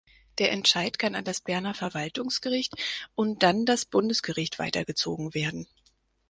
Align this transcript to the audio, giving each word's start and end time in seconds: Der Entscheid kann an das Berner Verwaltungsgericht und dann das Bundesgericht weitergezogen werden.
Der 0.39 0.51
Entscheid 0.51 0.97
kann 0.97 1.13
an 1.13 1.25
das 1.25 1.41
Berner 1.41 1.75
Verwaltungsgericht 1.75 2.73
und 3.13 3.43
dann 3.43 3.67
das 3.67 3.85
Bundesgericht 3.85 4.57
weitergezogen 4.57 5.35
werden. 5.35 5.67